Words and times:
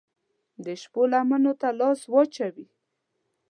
د 0.65 0.67
شپو 0.81 1.01
لمنو 1.11 1.53
ته 1.61 1.69
لاس 1.79 1.99
واچوي 2.13 2.67